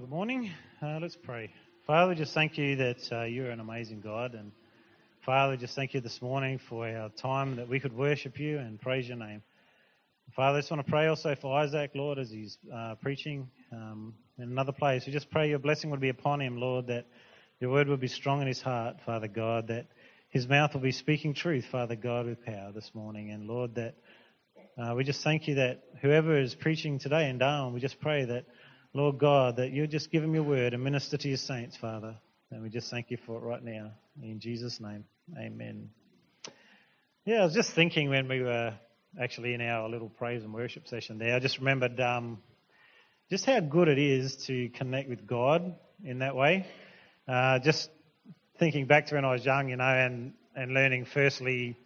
[0.00, 0.50] Good morning.
[0.82, 1.52] Uh, let's pray.
[1.86, 4.34] Father, just thank you that uh, you're an amazing God.
[4.34, 4.50] And
[5.24, 8.80] Father, just thank you this morning for our time that we could worship you and
[8.80, 9.40] praise your name.
[10.34, 14.14] Father, I just want to pray also for Isaac, Lord, as he's uh, preaching um,
[14.36, 15.06] in another place.
[15.06, 17.06] We just pray your blessing would be upon him, Lord, that
[17.60, 19.86] your word would be strong in his heart, Father God, that
[20.28, 23.30] his mouth will be speaking truth, Father God, with power this morning.
[23.30, 23.94] And Lord, that
[24.76, 28.24] uh, we just thank you that whoever is preaching today in Darwin, we just pray
[28.24, 28.44] that,
[28.96, 32.14] Lord God, that you just give him your word and minister to your saints, Father.
[32.52, 33.90] And we just thank you for it right now.
[34.22, 35.04] In Jesus' name,
[35.36, 35.90] amen.
[37.26, 38.72] Yeah, I was just thinking when we were
[39.20, 42.38] actually in our little praise and worship session there, I just remembered um,
[43.30, 45.74] just how good it is to connect with God
[46.04, 46.64] in that way.
[47.26, 47.90] Uh, just
[48.60, 51.76] thinking back to when I was young, you know, and, and learning firstly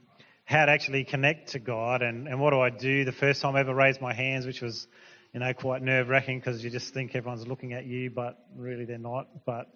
[0.44, 3.56] how to actually connect to God and, and what do I do the first time
[3.56, 4.86] I ever raised my hands, which was,
[5.32, 8.84] you know, quite nerve wracking because you just think everyone's looking at you, but really
[8.84, 9.28] they're not.
[9.44, 9.66] But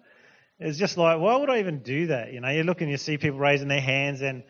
[0.59, 2.33] it's just like, why would I even do that?
[2.33, 4.43] You know, you look and you see people raising their hands and,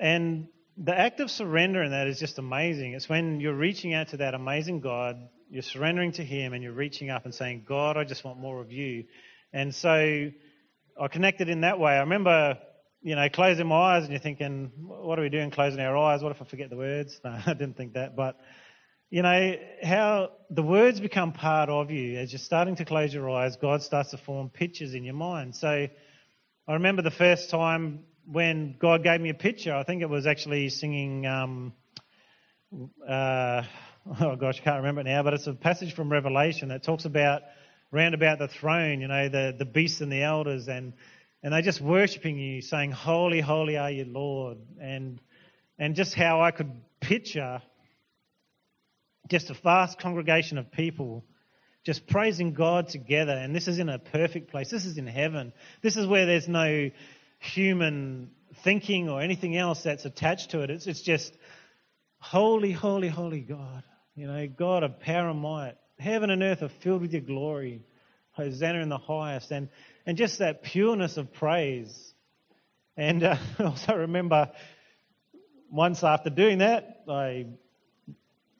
[0.00, 2.94] and the act of surrender in that is just amazing.
[2.94, 5.16] It's when you're reaching out to that amazing God,
[5.50, 8.60] you're surrendering to Him and you're reaching up and saying, God, I just want more
[8.60, 9.04] of you.
[9.52, 10.30] And so
[11.00, 11.92] I connected in that way.
[11.92, 12.58] I remember,
[13.02, 16.22] you know, closing my eyes and you're thinking, what are we doing closing our eyes?
[16.22, 17.20] What if I forget the words?
[17.24, 18.16] No, I didn't think that.
[18.16, 18.36] But,
[19.10, 22.18] you know, how the words become part of you.
[22.18, 25.54] As you're starting to close your eyes, God starts to form pictures in your mind.
[25.54, 25.68] So
[26.66, 30.26] I remember the first time when God gave me a picture, I think it was
[30.26, 31.72] actually singing, um,
[33.06, 33.62] uh,
[34.20, 37.04] oh gosh, I can't remember it now, but it's a passage from Revelation that talks
[37.04, 37.42] about
[37.90, 40.94] round about the throne, you know, the, the beasts and the elders, and,
[41.42, 44.58] and they're just worshipping you, saying, Holy, holy are you, Lord.
[44.80, 45.20] And,
[45.78, 47.62] and just how I could picture
[49.28, 51.24] just a vast congregation of people
[51.84, 53.32] just praising God together.
[53.32, 54.70] And this is in a perfect place.
[54.70, 55.52] This is in heaven.
[55.82, 56.90] This is where there's no
[57.38, 58.30] human
[58.62, 60.70] thinking or anything else that's attached to it.
[60.70, 61.36] It's, it's just
[62.18, 63.82] holy, holy, holy God.
[64.14, 65.74] You know, God of power and might.
[65.98, 67.82] Heaven and earth are filled with your glory.
[68.32, 69.50] Hosanna in the highest.
[69.50, 69.68] And,
[70.06, 72.14] and just that pureness of praise.
[72.96, 74.50] And uh, I also remember
[75.70, 77.46] once after doing that, I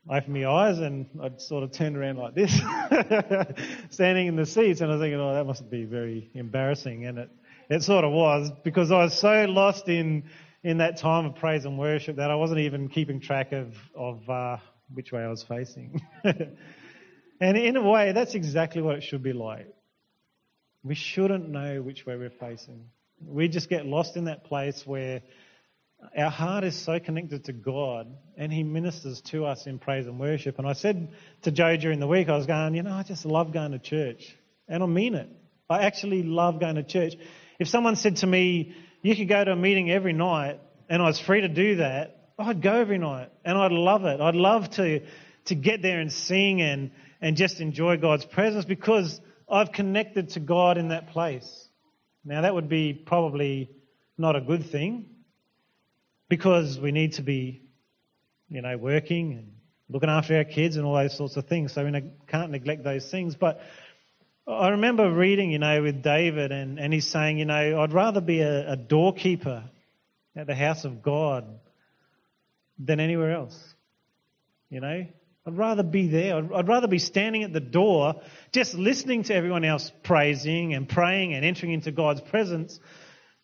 [0.09, 2.53] opened my eyes and I'd sort of turned around like this,
[3.91, 7.07] standing in the seats, and I was thinking, oh, that must be very embarrassing.
[7.07, 7.31] And it,
[7.71, 10.25] it sort of was because I was so lost in
[10.63, 14.29] in that time of praise and worship that I wasn't even keeping track of of
[14.29, 14.59] uh,
[14.93, 16.03] which way I was facing.
[16.25, 19.69] and in a way, that's exactly what it should be like.
[20.83, 22.91] We shouldn't know which way we're facing.
[23.27, 25.23] We just get lost in that place where
[26.17, 30.19] our heart is so connected to God and He ministers to us in praise and
[30.19, 30.59] worship.
[30.59, 33.25] And I said to Joe during the week, I was going, you know, I just
[33.25, 34.37] love going to church.
[34.69, 35.29] And I mean it.
[35.69, 37.15] I actually love going to church.
[37.59, 41.07] If someone said to me, you could go to a meeting every night and I
[41.07, 44.21] was free to do that, I'd go every night and I'd love it.
[44.21, 45.01] I'd love to,
[45.47, 46.91] to get there and sing and,
[47.21, 51.69] and just enjoy God's presence because I've connected to God in that place.
[52.25, 53.71] Now that would be probably
[54.19, 55.14] not a good thing
[56.37, 57.63] because we need to be,
[58.49, 59.53] you know, working and
[59.89, 61.73] looking after our kids and all those sorts of things.
[61.73, 63.37] So we can't neglect those things.
[63.37, 63.61] But
[64.45, 68.21] I remember reading, you know, with David, and, and he's saying, you know, I'd rather
[68.21, 69.63] be a, a doorkeeper
[70.35, 71.45] at the house of God
[72.81, 73.57] than anywhere else.
[74.71, 75.07] You know,
[75.47, 76.37] I'd rather be there.
[76.37, 78.15] I'd, I'd rather be standing at the door,
[78.51, 82.81] just listening to everyone else praising and praying and entering into God's presence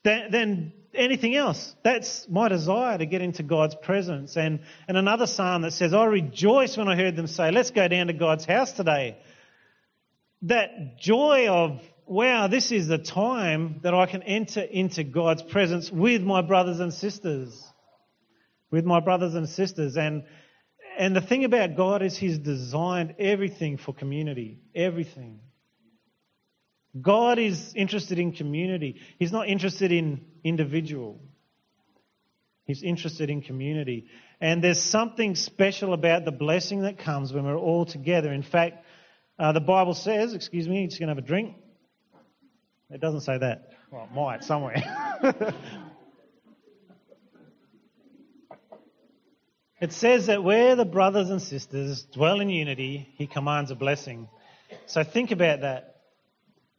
[0.02, 1.74] than, than anything else.
[1.82, 4.36] That's my desire to get into God's presence.
[4.36, 7.86] And, and another psalm that says, I rejoice when I heard them say, let's go
[7.88, 9.16] down to God's house today
[10.42, 15.90] that joy of, wow, this is the time that I can enter into God's presence
[15.90, 17.62] with my brothers and sisters.
[18.70, 19.96] With my brothers and sisters.
[19.96, 20.24] And,
[20.98, 24.60] and the thing about God is He's designed everything for community.
[24.74, 25.40] Everything.
[27.00, 29.00] God is interested in community.
[29.18, 31.20] He's not interested in individual.
[32.64, 34.06] He's interested in community.
[34.40, 38.32] And there's something special about the blessing that comes when we're all together.
[38.32, 38.84] In fact,
[39.38, 41.56] uh, the Bible says, excuse me, just going to have a drink.
[42.90, 43.70] It doesn't say that.
[43.90, 44.82] Well, it might somewhere.
[49.80, 54.28] it says that where the brothers and sisters dwell in unity, he commands a blessing.
[54.86, 56.02] So think about that.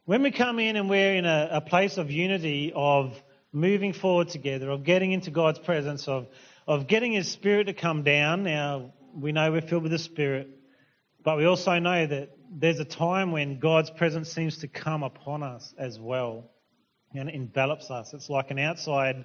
[0.04, 3.14] When we come in and we're in a, a place of unity, of
[3.52, 6.26] moving forward together, of getting into God's presence, of,
[6.66, 8.42] of getting His Spirit to come down.
[8.42, 10.48] Now, we know we're filled with the Spirit,
[11.22, 15.42] but we also know that there's a time when God's presence seems to come upon
[15.42, 16.50] us as well
[17.14, 18.14] and envelops us.
[18.14, 19.24] It's like an outside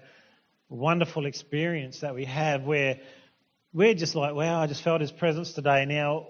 [0.69, 3.00] wonderful experience that we have where
[3.74, 5.85] we're just like, wow, I just felt his presence today.
[5.85, 6.27] Now,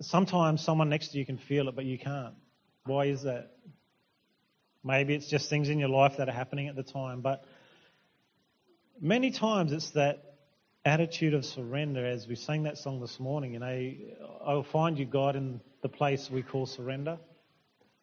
[0.00, 2.34] sometimes someone next to you can feel it, but you can't.
[2.84, 3.52] Why is that?
[4.86, 7.44] Maybe it's just things in your life that are happening at the time, but
[9.00, 10.36] many times it's that
[10.84, 13.54] attitude of surrender as we sang that song this morning.
[13.54, 13.92] You know,
[14.46, 17.18] I will find you, God, in the place we call surrender.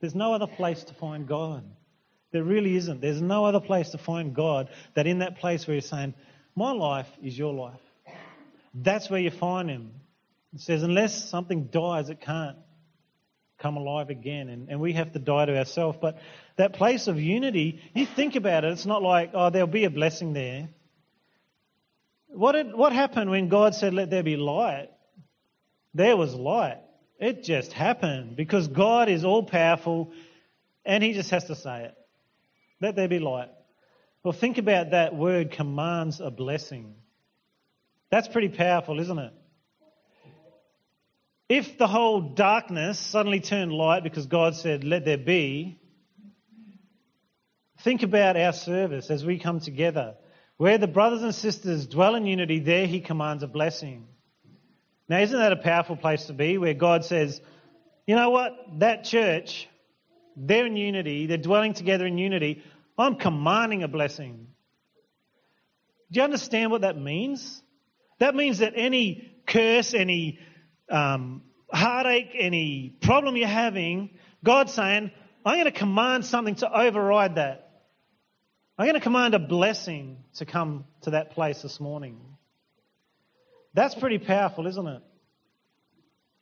[0.01, 1.63] There's no other place to find God.
[2.31, 3.00] There really isn't.
[3.00, 6.13] There's no other place to find God that in that place where you're saying,
[6.56, 7.79] My life is your life.
[8.74, 9.91] That's where you find Him.
[10.53, 12.57] It says, unless something dies, it can't
[13.59, 14.50] come alive again.
[14.50, 15.97] And, and we have to die to ourselves.
[16.01, 16.19] But
[16.55, 19.89] that place of unity, you think about it, it's not like, oh, there'll be a
[19.89, 20.69] blessing there.
[22.27, 24.89] What, did, what happened when God said, let there be light?
[25.94, 26.79] There was light.
[27.19, 30.11] It just happened because God is all powerful
[30.85, 31.95] and He just has to say it.
[32.81, 33.50] Let there be light.
[34.23, 36.95] Well, think about that word commands a blessing.
[38.09, 39.33] That's pretty powerful, isn't it?
[41.50, 45.79] If the whole darkness suddenly turned light because God said, let there be,
[47.83, 50.15] think about our service as we come together.
[50.57, 54.07] Where the brothers and sisters dwell in unity, there he commands a blessing.
[55.09, 57.41] Now, isn't that a powerful place to be where God says,
[58.07, 58.53] you know what?
[58.80, 59.68] That church,
[60.35, 62.63] they're in unity, they're dwelling together in unity.
[62.97, 64.47] I'm commanding a blessing.
[66.12, 67.62] Do you understand what that means?
[68.19, 70.39] That means that any curse, any
[70.89, 71.41] um,
[71.71, 74.12] heartache, any problem you're having,
[74.44, 75.12] God's saying,
[75.45, 77.73] I'm going to command something to override that.
[78.78, 82.20] I'm going to command a blessing to come to that place this morning.
[83.74, 85.02] That's pretty powerful, isn't it?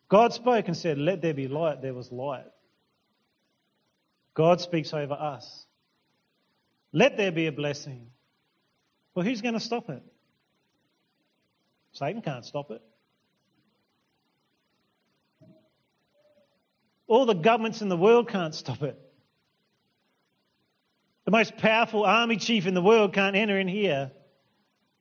[0.08, 1.82] God spoke and said, Let there be light.
[1.82, 2.46] There was light.
[4.34, 5.66] God speaks over us.
[6.94, 8.08] Let there be a blessing.
[9.14, 10.04] Well, who's going to stop it?
[11.94, 12.82] Satan can't stop it.
[17.08, 18.98] All the governments in the world can't stop it.
[21.26, 24.12] The most powerful army chief in the world can't enter in here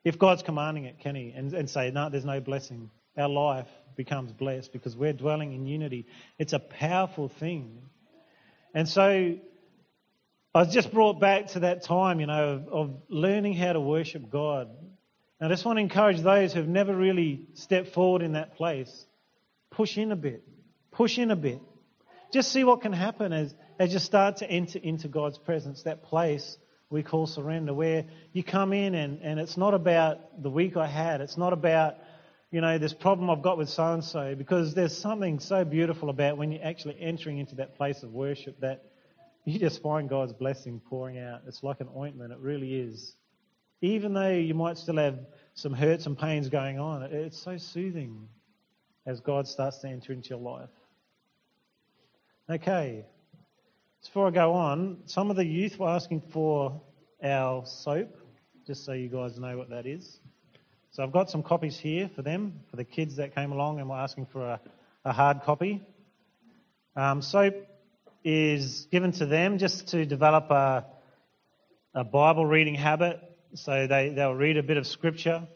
[0.05, 1.33] if God's commanding it, can he?
[1.35, 2.91] And, and say, no, there's no blessing.
[3.17, 6.07] Our life becomes blessed because we're dwelling in unity.
[6.39, 7.83] It's a powerful thing.
[8.75, 9.37] And so
[10.55, 13.81] I was just brought back to that time, you know, of, of learning how to
[13.81, 14.69] worship God.
[15.41, 19.07] And I just want to encourage those who've never really stepped forward in that place,
[19.71, 20.43] push in a bit.
[20.91, 21.61] Push in a bit.
[22.33, 26.05] Just see what can happen as, as you start to enter into God's presence, that
[26.05, 26.57] place
[26.89, 30.87] we call surrender, where you come in and, and it's not about the week I
[30.87, 31.21] had.
[31.21, 31.97] It's not about,
[32.51, 36.11] you know, this problem I've got with so and so, because there's something so beautiful
[36.11, 38.85] about when you're actually entering into that place of worship that
[39.45, 41.43] you just find God's blessing pouring out.
[41.47, 43.15] It's like an ointment, it really is.
[43.81, 45.19] Even though you might still have
[45.55, 48.29] some hurts and pains going on, it's so soothing
[49.07, 50.69] as God starts to enter into your life.
[52.51, 53.05] Okay.
[54.03, 56.83] Before I go on, some of the youth were asking for
[57.23, 58.13] our soap,
[58.67, 60.19] just so you guys know what that is.
[60.91, 63.89] So I've got some copies here for them, for the kids that came along and
[63.89, 64.61] were asking for a,
[65.05, 65.81] a hard copy.
[66.97, 67.55] Um, soap
[68.25, 70.87] is given to them just to develop a,
[71.95, 73.21] a Bible reading habit.
[73.55, 75.47] So they, they'll read a bit of scripture,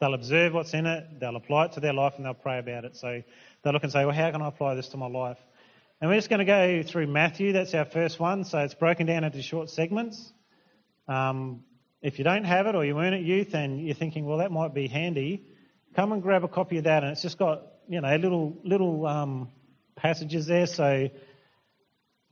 [0.00, 2.84] they'll observe what's in it, they'll apply it to their life, and they'll pray about
[2.84, 2.96] it.
[2.96, 3.22] So
[3.62, 5.38] they'll look and say, well, how can I apply this to my life?
[6.02, 7.52] And we're just going to go through Matthew.
[7.52, 8.42] That's our first one.
[8.42, 10.32] So it's broken down into short segments.
[11.06, 11.62] Um,
[12.02, 14.50] if you don't have it or you weren't at youth and you're thinking, well, that
[14.50, 15.44] might be handy,
[15.94, 17.04] come and grab a copy of that.
[17.04, 19.50] And it's just got, you know, little, little um,
[19.94, 20.66] passages there.
[20.66, 21.08] So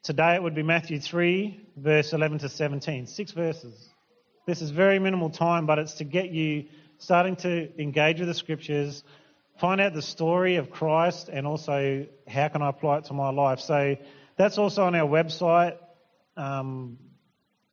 [0.02, 3.06] today it would be Matthew 3, verse 11 to 17.
[3.06, 3.88] Six verses.
[4.48, 6.64] This is very minimal time, but it's to get you
[6.98, 9.04] starting to engage with the scriptures,
[9.60, 13.28] find out the story of Christ and also how can I apply it to my
[13.28, 13.60] life.
[13.60, 13.96] So
[14.36, 15.76] that's also on our website.
[16.34, 16.98] Um,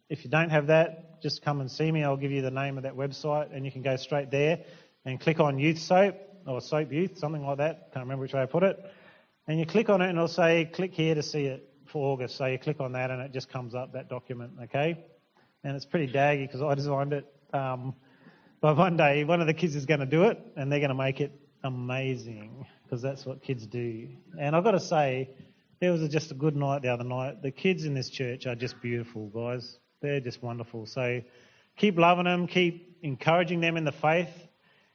[0.09, 2.03] if you don't have that, just come and see me.
[2.03, 4.65] I'll give you the name of that website and you can go straight there
[5.05, 6.15] and click on Youth Soap
[6.45, 7.93] or Soap Youth, something like that.
[7.93, 8.77] Can't remember which way I put it.
[9.47, 12.35] And you click on it and it'll say click here to see it for August.
[12.35, 15.05] So you click on that and it just comes up, that document, okay?
[15.63, 17.33] And it's pretty daggy because I designed it.
[17.53, 17.95] Um,
[18.59, 20.89] but one day, one of the kids is going to do it and they're going
[20.89, 21.31] to make it
[21.63, 24.09] amazing because that's what kids do.
[24.39, 25.29] And I've got to say,
[25.79, 27.41] there was just a good night the other night.
[27.41, 29.77] The kids in this church are just beautiful, guys.
[30.01, 30.85] They're just wonderful.
[30.85, 31.21] So
[31.75, 34.29] keep loving them, keep encouraging them in the faith,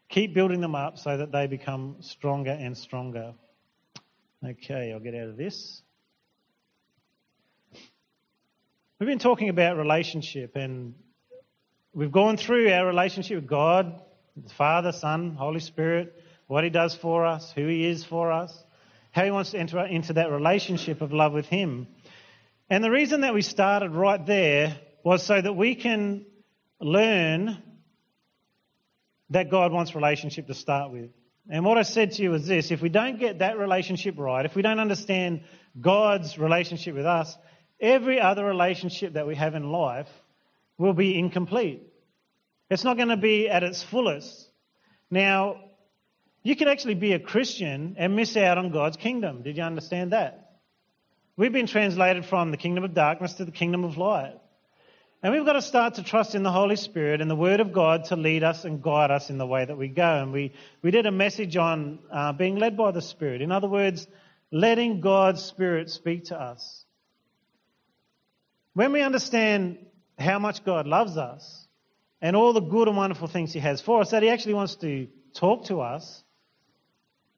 [0.09, 3.35] keep building them up so that they become stronger and stronger.
[4.45, 5.83] Okay, I'll get out of this.
[8.99, 10.95] We've been talking about relationship, and
[11.93, 14.01] we've gone through our relationship with God,
[14.57, 16.22] Father, Son, Holy Spirit,
[16.53, 18.55] what He does for us, who He is for us,
[19.11, 21.87] how He wants to enter into that relationship of love with Him.
[22.69, 26.27] And the reason that we started right there was so that we can
[26.79, 27.57] learn
[29.31, 31.09] that God wants relationship to start with.
[31.49, 34.45] And what I said to you is this if we don't get that relationship right,
[34.45, 35.45] if we don't understand
[35.81, 37.35] God's relationship with us,
[37.81, 40.09] every other relationship that we have in life
[40.77, 41.83] will be incomplete.
[42.69, 44.51] It's not going to be at its fullest.
[45.11, 45.72] Now,
[46.43, 49.43] you can actually be a Christian and miss out on God's kingdom.
[49.43, 50.53] Did you understand that?
[51.37, 54.39] We've been translated from the kingdom of darkness to the kingdom of light.
[55.23, 57.73] And we've got to start to trust in the Holy Spirit and the Word of
[57.73, 60.03] God to lead us and guide us in the way that we go.
[60.03, 63.41] And we, we did a message on uh, being led by the Spirit.
[63.41, 64.09] In other words,
[64.51, 66.85] letting God's Spirit speak to us.
[68.75, 69.79] When we understand
[70.19, 71.67] how much God loves us
[72.21, 74.75] and all the good and wonderful things He has for us, that He actually wants
[74.77, 76.22] to talk to us,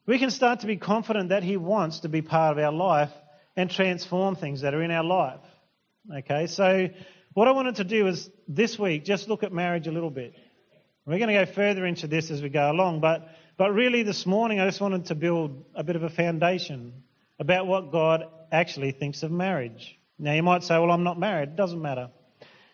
[0.07, 3.13] we can start to be confident that He wants to be part of our life
[3.57, 5.41] and transform things that are in our life.
[6.19, 6.89] Okay, so
[7.33, 10.35] what I wanted to do is this week just look at marriage a little bit.
[11.07, 14.27] We're going to go further into this as we go along, but, but really this
[14.27, 17.03] morning I just wanted to build a bit of a foundation
[17.39, 19.99] about what God actually thinks of marriage.
[20.19, 21.51] Now, you might say, well, I'm not married.
[21.51, 22.11] It doesn't matter.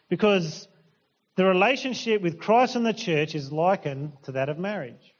[0.09, 0.69] Because
[1.37, 5.15] the relationship with Christ and the church is likened to that of marriage.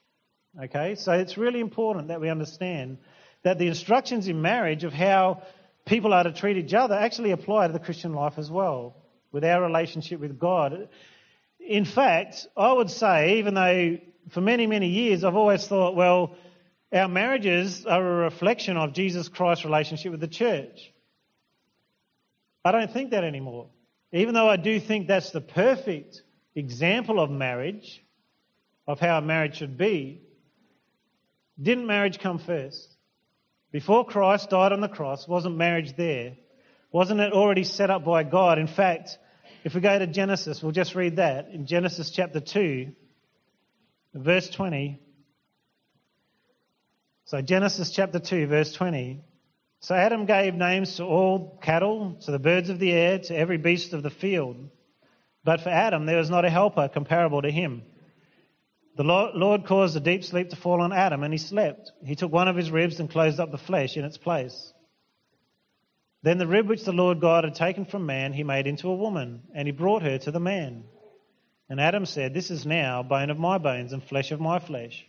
[0.59, 0.95] Okay?
[0.95, 2.99] So it's really important that we understand
[3.43, 5.43] that the instructions in marriage of how
[5.87, 8.97] people are to treat each other actually apply to the Christian life as well,
[9.33, 10.89] with our relationship with God.
[11.59, 13.99] In fact, I would say, even though
[14.31, 16.37] for many, many years I've always thought, well,
[16.93, 20.93] our marriages are a reflection of Jesus Christ's relationship with the church.
[22.65, 23.69] I don't think that anymore.
[24.13, 26.23] Even though I do think that's the perfect
[26.55, 28.05] example of marriage,
[28.87, 30.21] of how a marriage should be,
[31.61, 32.97] didn't marriage come first?
[33.73, 36.37] Before Christ died on the cross, wasn't marriage there?
[36.93, 38.59] Wasn't it already set up by God?
[38.59, 39.19] In fact,
[39.63, 41.49] if we go to Genesis, we'll just read that.
[41.51, 42.93] In Genesis chapter 2,
[44.15, 44.99] verse 20.
[47.27, 49.23] So, Genesis chapter 2, verse 20.
[49.81, 53.57] So Adam gave names to all cattle, to the birds of the air, to every
[53.57, 54.69] beast of the field.
[55.43, 57.83] But for Adam, there was not a helper comparable to him.
[58.97, 61.93] The Lord caused a deep sleep to fall on Adam, and he slept.
[62.05, 64.73] He took one of his ribs and closed up the flesh in its place.
[66.23, 68.95] Then the rib which the Lord God had taken from man, he made into a
[68.95, 70.85] woman, and he brought her to the man.
[71.69, 75.07] And Adam said, This is now bone of my bones and flesh of my flesh.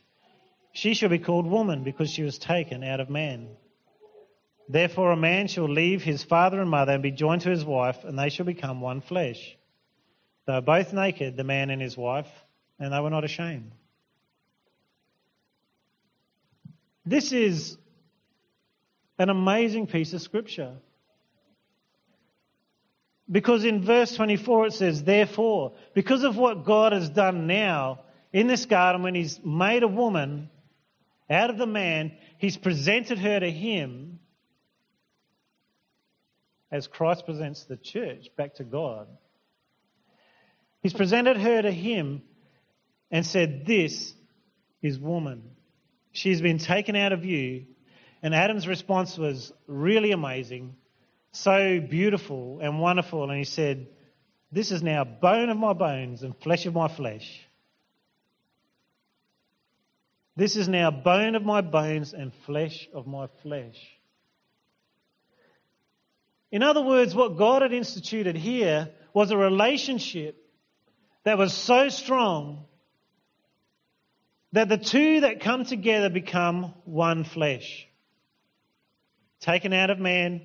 [0.73, 3.49] She shall be called woman because she was taken out of man.
[4.69, 8.05] Therefore, a man shall leave his father and mother and be joined to his wife,
[8.05, 9.57] and they shall become one flesh.
[10.45, 12.29] They were both naked, the man and his wife,
[12.81, 13.71] and they were not ashamed.
[17.05, 17.77] This is
[19.17, 20.73] an amazing piece of scripture.
[23.31, 28.01] Because in verse 24 it says, Therefore, because of what God has done now
[28.33, 30.49] in this garden when He's made a woman
[31.29, 34.19] out of the man, He's presented her to Him
[36.71, 39.07] as Christ presents the church back to God.
[40.81, 42.23] He's presented her to him
[43.11, 44.13] and said, This
[44.81, 45.43] is woman.
[46.13, 47.65] She's been taken out of you.
[48.23, 50.75] And Adam's response was really amazing,
[51.31, 53.29] so beautiful and wonderful.
[53.29, 53.87] And he said,
[54.51, 57.47] This is now bone of my bones and flesh of my flesh.
[60.35, 63.77] This is now bone of my bones and flesh of my flesh.
[66.51, 70.37] In other words, what God had instituted here was a relationship
[71.23, 72.65] that was so strong
[74.53, 77.87] that the two that come together become one flesh.
[79.39, 80.41] Taken out of man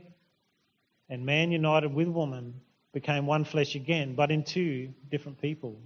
[1.09, 2.61] and man united with woman
[2.93, 5.79] became one flesh again, but in two different people.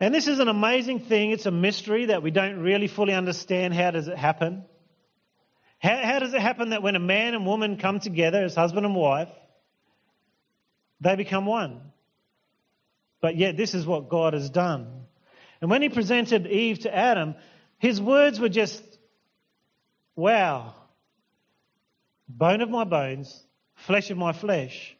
[0.00, 1.32] And this is an amazing thing.
[1.32, 4.64] It's a mystery that we don't really fully understand how does it happen.
[5.78, 8.86] How, how does it happen that when a man and woman come together as husband
[8.86, 9.28] and wife,
[11.00, 11.80] they become one?
[13.20, 15.06] But yet, this is what God has done.
[15.60, 17.34] And when he presented Eve to Adam,
[17.78, 18.82] his words were just,
[20.14, 20.74] wow,
[22.28, 24.96] bone of my bones, flesh of my flesh.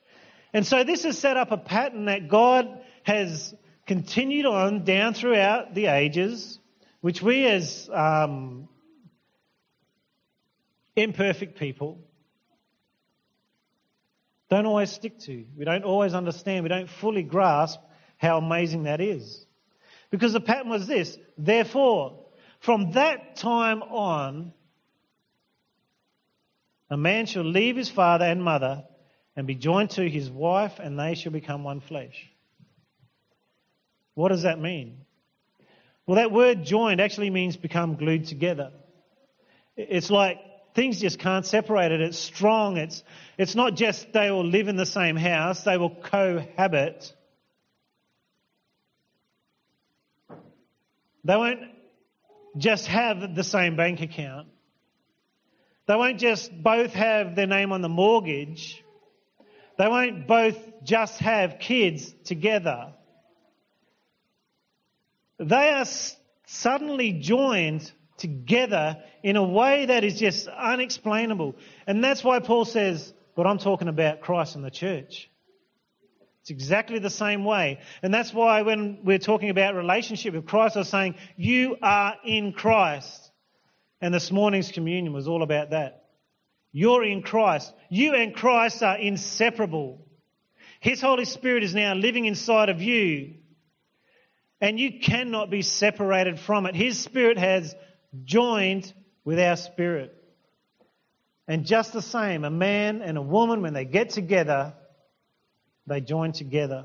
[0.53, 3.55] And so this has set up a pattern that God has
[3.87, 6.59] continued on down throughout the ages,
[7.01, 8.69] which we as um,
[10.97, 11.99] imperfect people
[14.49, 15.45] don't always stick to.
[15.57, 16.63] We don't always understand.
[16.63, 17.81] We don't fully grasp
[18.17, 19.45] how amazing that is.
[20.11, 21.17] Because the pattern was this.
[21.37, 22.25] Therefore,
[22.61, 24.53] from that time on,
[26.91, 28.85] a man shall leave his father and mother
[29.37, 32.29] and be joined to his wife, and they shall become one flesh.
[34.15, 35.05] What does that mean?
[36.07, 38.73] Well, that word joined actually means become glued together.
[39.77, 40.39] It's like
[40.75, 42.01] things just can't separate it.
[42.01, 42.79] It's strong.
[42.79, 43.05] It's,
[43.37, 47.13] it's not just they will live in the same house, they will cohabit.
[51.25, 51.61] They won't
[52.57, 54.49] just have the same bank account.
[55.87, 58.83] They won't just both have their name on the mortgage.
[59.79, 62.93] They won't both just have kids together.
[65.39, 65.87] They are
[66.47, 71.55] suddenly joined together in a way that is just unexplainable.
[71.87, 75.31] And that's why Paul says, but I'm talking about Christ and the church.
[76.49, 77.79] It's exactly the same way.
[78.03, 82.15] And that's why when we're talking about relationship with Christ, I was saying, you are
[82.25, 83.31] in Christ.
[84.01, 86.07] And this morning's communion was all about that.
[86.73, 87.71] You're in Christ.
[87.91, 90.07] You and Christ are inseparable.
[90.81, 93.35] His Holy Spirit is now living inside of you.
[94.59, 96.75] And you cannot be separated from it.
[96.75, 97.75] His Spirit has
[98.25, 98.91] joined
[99.23, 100.15] with our spirit.
[101.47, 104.73] And just the same, a man and a woman, when they get together,
[105.89, 106.85] they join together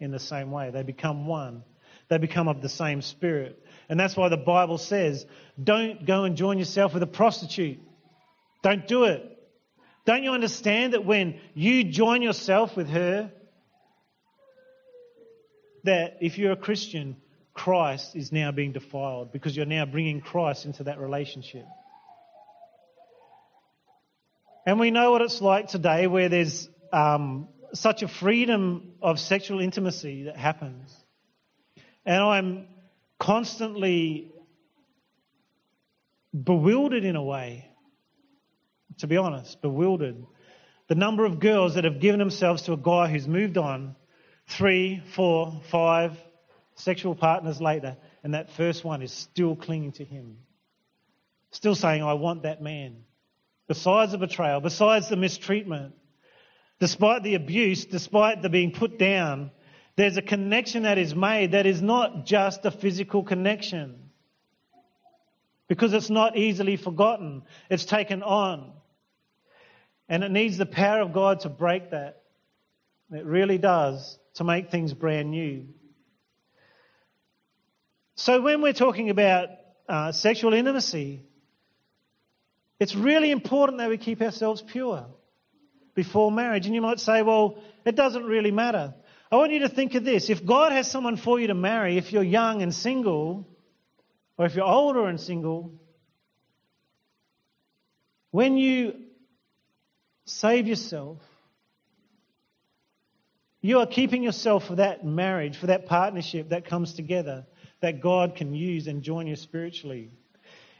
[0.00, 0.70] in the same way.
[0.70, 1.62] They become one.
[2.08, 3.62] They become of the same spirit.
[3.88, 5.26] And that's why the Bible says,
[5.62, 7.80] don't go and join yourself with a prostitute.
[8.62, 9.30] Don't do it.
[10.06, 13.30] Don't you understand that when you join yourself with her,
[15.84, 17.16] that if you're a Christian,
[17.54, 21.66] Christ is now being defiled because you're now bringing Christ into that relationship.
[24.66, 29.60] And we know what it's like today where there's um, such a freedom of sexual
[29.60, 30.94] intimacy that happens.
[32.06, 32.68] And I'm
[33.18, 34.32] constantly
[36.32, 37.68] bewildered in a way,
[38.98, 40.24] to be honest, bewildered.
[40.88, 43.96] The number of girls that have given themselves to a guy who's moved on
[44.46, 46.12] three, four, five
[46.76, 50.38] sexual partners later, and that first one is still clinging to him.
[51.50, 53.04] Still saying, I want that man.
[53.66, 55.94] Besides the betrayal, besides the mistreatment,
[56.80, 59.50] despite the abuse, despite the being put down,
[59.96, 64.10] there's a connection that is made that is not just a physical connection.
[65.68, 67.42] Because it's not easily forgotten.
[67.70, 68.72] It's taken on.
[70.08, 72.22] And it needs the power of God to break that.
[73.10, 75.68] It really does, to make things brand new.
[78.16, 79.48] So when we're talking about
[79.88, 81.22] uh, sexual intimacy,
[82.80, 85.06] it's really important that we keep ourselves pure
[85.94, 86.66] before marriage.
[86.66, 88.94] And you might say, well, it doesn't really matter.
[89.30, 90.30] I want you to think of this.
[90.30, 93.48] If God has someone for you to marry, if you're young and single,
[94.36, 95.72] or if you're older and single,
[98.30, 98.94] when you
[100.24, 101.18] save yourself,
[103.60, 107.46] you are keeping yourself for that marriage, for that partnership that comes together,
[107.80, 110.10] that God can use and join you spiritually.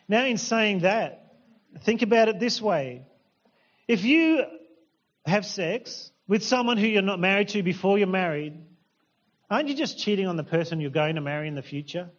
[0.06, 1.34] Now, in saying that,
[1.82, 3.06] think about it this way.
[3.88, 4.44] If you
[5.26, 8.54] have sex with someone who you're not married to before you're married,
[9.50, 12.10] aren't you just cheating on the person you're going to marry in the future?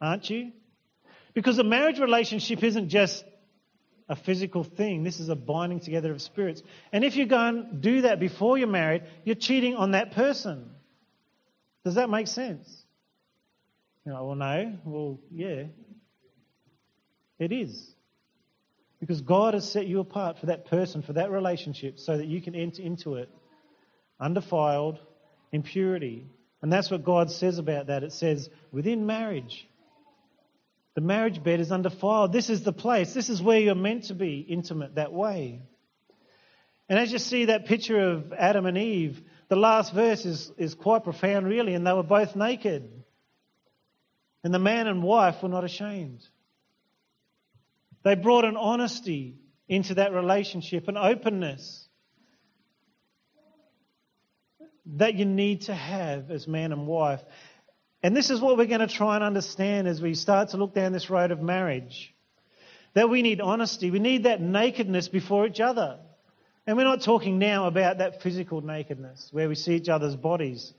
[0.00, 0.52] Aren't you?
[1.34, 3.24] Because a marriage relationship isn't just
[4.08, 5.04] a physical thing.
[5.04, 6.62] This is a binding together of spirits.
[6.92, 10.70] And if you go and do that before you're married, you're cheating on that person.
[11.84, 12.68] Does that make sense?
[14.06, 14.78] You know, well, no.
[14.84, 15.64] Well, yeah.
[17.38, 17.94] It is.
[19.00, 22.42] Because God has set you apart for that person, for that relationship, so that you
[22.42, 23.30] can enter into it
[24.20, 24.98] undefiled,
[25.52, 26.26] in purity.
[26.62, 28.02] And that's what God says about that.
[28.02, 29.66] It says, within marriage,
[30.94, 32.32] the marriage bed is undefiled.
[32.32, 33.14] This is the place.
[33.14, 35.62] This is where you're meant to be intimate that way.
[36.88, 40.74] And as you see that picture of Adam and Eve, the last verse is, is
[40.74, 42.90] quite profound, really, and they were both naked.
[44.42, 46.26] And the man and wife were not ashamed.
[48.08, 49.36] They brought an honesty
[49.68, 51.86] into that relationship, an openness
[54.96, 57.20] that you need to have as man and wife.
[58.02, 60.72] And this is what we're going to try and understand as we start to look
[60.72, 62.14] down this road of marriage.
[62.94, 63.90] That we need honesty.
[63.90, 65.98] We need that nakedness before each other.
[66.66, 70.72] And we're not talking now about that physical nakedness where we see each other's bodies.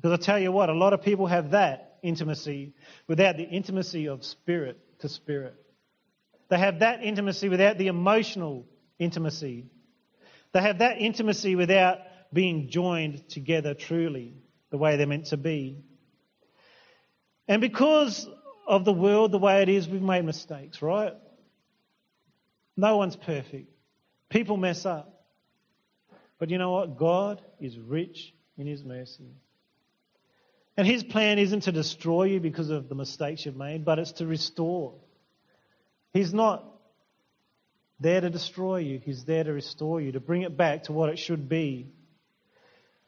[0.00, 2.72] Because I tell you what, a lot of people have that intimacy
[3.06, 5.56] without the intimacy of spirit to spirit.
[6.50, 8.66] They have that intimacy without the emotional
[8.98, 9.66] intimacy.
[10.52, 11.98] They have that intimacy without
[12.32, 14.34] being joined together truly,
[14.70, 15.84] the way they're meant to be.
[17.46, 18.28] And because
[18.66, 21.14] of the world the way it is, we've made mistakes, right?
[22.76, 23.68] No one's perfect.
[24.28, 25.24] People mess up.
[26.38, 26.96] But you know what?
[26.96, 29.34] God is rich in His mercy.
[30.76, 34.12] And His plan isn't to destroy you because of the mistakes you've made, but it's
[34.12, 34.94] to restore.
[36.12, 36.64] He's not
[37.98, 41.10] there to destroy you, He's there to restore you, to bring it back to what
[41.10, 41.92] it should be.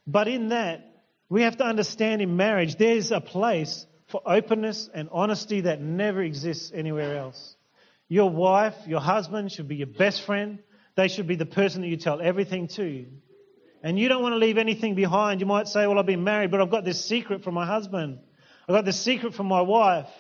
[0.07, 0.93] But in that,
[1.29, 6.23] we have to understand in marriage, there's a place for openness and honesty that never
[6.23, 7.57] exists anywhere else.
[8.09, 10.59] Your wife, your husband should be your best friend.
[10.97, 13.07] They should be the person that you tell everything to.
[13.83, 15.41] And you don't want to leave anything behind.
[15.41, 18.19] You might say, Well, I've been married, but I've got this secret from my husband.
[18.69, 20.11] I've got this secret from my wife.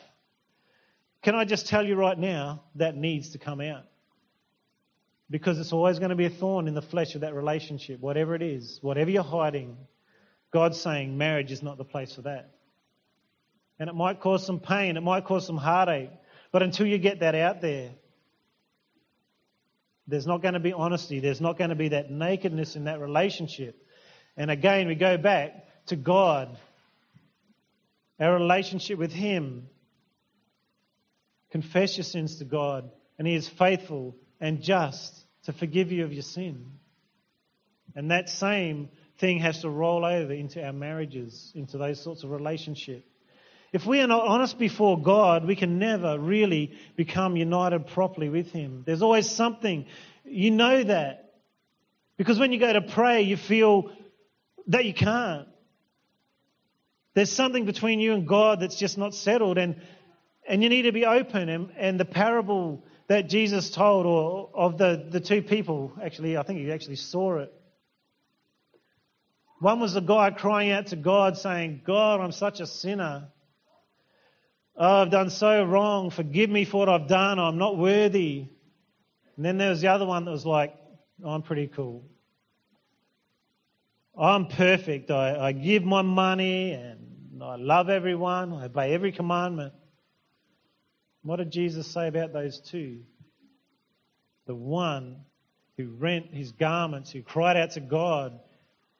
[1.22, 3.84] Can I just tell you right now, that needs to come out.
[5.30, 8.34] Because it's always going to be a thorn in the flesh of that relationship, whatever
[8.34, 9.76] it is, whatever you're hiding.
[10.52, 12.50] God's saying marriage is not the place for that.
[13.78, 16.10] And it might cause some pain, it might cause some heartache.
[16.50, 17.92] But until you get that out there,
[20.06, 21.20] there's not going to be honesty.
[21.20, 23.86] There's not going to be that nakedness in that relationship.
[24.36, 26.58] And again, we go back to God,
[28.20, 29.68] our relationship with Him.
[31.52, 36.12] Confess your sins to God, and He is faithful and just to forgive you of
[36.12, 36.64] your sin.
[37.94, 38.88] And that same
[39.18, 43.04] thing has to roll over into our marriages, into those sorts of relationships.
[43.72, 48.50] If we are not honest before God, we can never really become united properly with
[48.50, 48.82] Him.
[48.86, 49.86] There's always something.
[50.24, 51.34] You know that.
[52.16, 53.90] Because when you go to pray, you feel
[54.68, 55.48] that you can't.
[57.14, 59.82] There's something between you and God that's just not settled, and,
[60.48, 61.48] and you need to be open.
[61.48, 66.42] And, and the parable that Jesus told, or of the, the two people, actually, I
[66.42, 67.52] think he actually saw it.
[69.60, 73.28] One was a guy crying out to God, saying, God, I'm such a sinner.
[74.76, 76.10] Oh, I've done so wrong.
[76.10, 77.38] Forgive me for what I've done.
[77.38, 78.48] I'm not worthy.
[79.36, 80.74] And then there was the other one that was like,
[81.22, 82.04] oh, I'm pretty cool.
[84.18, 85.10] I'm perfect.
[85.10, 88.52] I, I give my money and I love everyone.
[88.52, 89.74] I obey every commandment.
[91.22, 93.00] What did Jesus say about those two?
[94.46, 95.24] The one
[95.76, 98.38] who rent his garments, who cried out to God,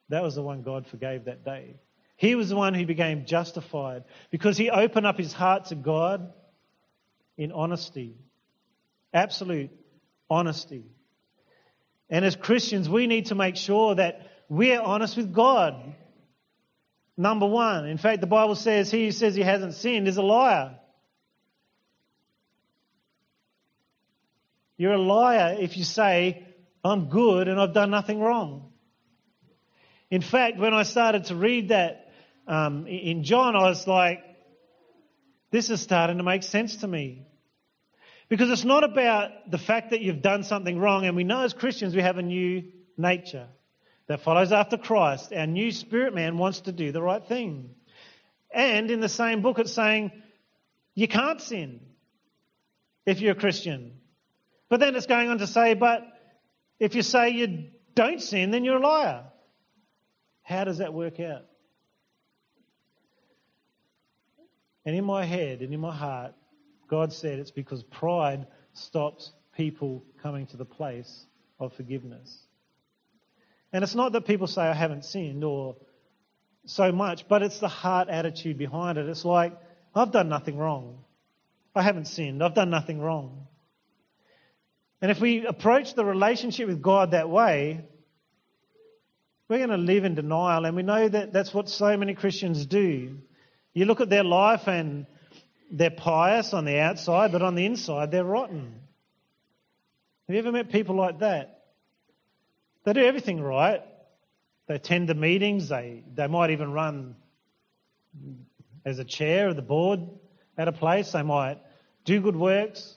[0.08, 1.76] that was the one God forgave that day.
[2.16, 6.32] He was the one who became justified because he opened up his heart to God
[7.36, 8.14] in honesty,
[9.12, 9.70] absolute
[10.30, 10.84] honesty.
[12.08, 15.94] And as Christians, we need to make sure that we're honest with God.
[17.16, 17.86] Number one.
[17.86, 20.76] In fact, the Bible says he who says he hasn't sinned is a liar.
[24.82, 26.44] You're a liar if you say,
[26.82, 28.72] I'm good and I've done nothing wrong.
[30.10, 32.10] In fact, when I started to read that
[32.48, 34.24] um, in John, I was like,
[35.52, 37.28] this is starting to make sense to me.
[38.28, 41.52] Because it's not about the fact that you've done something wrong, and we know as
[41.52, 42.64] Christians we have a new
[42.98, 43.46] nature
[44.08, 45.32] that follows after Christ.
[45.32, 47.70] Our new spirit man wants to do the right thing.
[48.52, 50.10] And in the same book, it's saying
[50.96, 51.78] you can't sin
[53.06, 54.00] if you're a Christian.
[54.72, 56.02] But then it's going on to say, but
[56.80, 59.24] if you say you don't sin, then you're a liar.
[60.44, 61.44] How does that work out?
[64.86, 66.32] And in my head and in my heart,
[66.88, 71.26] God said it's because pride stops people coming to the place
[71.60, 72.34] of forgiveness.
[73.74, 75.76] And it's not that people say, I haven't sinned or
[76.64, 79.06] so much, but it's the heart attitude behind it.
[79.06, 79.52] It's like,
[79.94, 81.04] I've done nothing wrong.
[81.74, 82.42] I haven't sinned.
[82.42, 83.48] I've done nothing wrong.
[85.02, 87.84] And if we approach the relationship with God that way,
[89.48, 90.64] we're going to live in denial.
[90.64, 93.18] And we know that that's what so many Christians do.
[93.74, 95.06] You look at their life and
[95.72, 98.74] they're pious on the outside, but on the inside they're rotten.
[100.28, 101.64] Have you ever met people like that?
[102.84, 103.82] They do everything right.
[104.68, 105.68] They attend the meetings.
[105.68, 107.16] They, they might even run
[108.84, 110.00] as a chair of the board
[110.56, 111.10] at a place.
[111.10, 111.58] They might
[112.04, 112.96] do good works.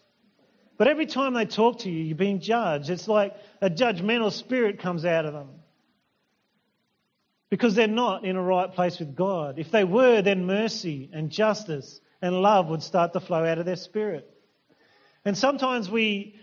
[0.77, 2.89] But every time they talk to you, you're being judged.
[2.89, 5.49] It's like a judgmental spirit comes out of them
[7.49, 9.59] because they're not in a right place with God.
[9.59, 13.65] If they were, then mercy and justice and love would start to flow out of
[13.65, 14.29] their spirit.
[15.23, 16.35] And sometimes we,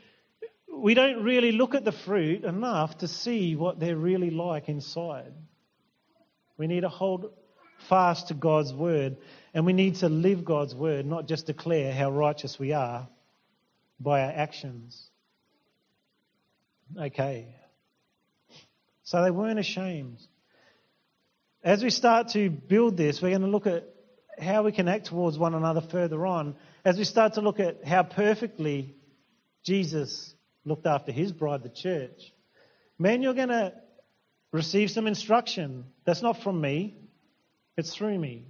[0.73, 5.33] we don't really look at the fruit enough to see what they're really like inside.
[6.57, 7.33] We need to hold
[7.88, 9.16] fast to God's word
[9.53, 13.09] and we need to live God's word, not just declare how righteous we are,
[14.03, 15.09] by our actions.
[16.99, 17.55] Okay.
[19.05, 20.19] So they weren't ashamed.
[21.65, 23.88] As we start to build this, we're going to look at
[24.38, 26.57] how we can act towards one another further on.
[26.85, 28.97] As we start to look at how perfectly
[29.65, 30.35] Jesus
[30.65, 32.33] looked after his bride, the church.
[32.99, 33.73] Man, you're going to
[34.53, 35.85] receive some instruction.
[36.05, 36.97] That's not from me,
[37.77, 38.47] it's through me.